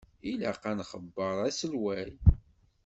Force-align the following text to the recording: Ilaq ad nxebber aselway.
Ilaq 0.31 0.63
ad 0.69 0.75
nxebber 0.77 1.35
aselway. 1.47 2.09